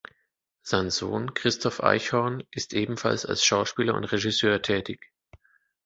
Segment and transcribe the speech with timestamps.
[0.63, 5.11] Sein Sohn Christoph Eichhorn ist ebenfalls als Schauspieler und Regisseur tätig.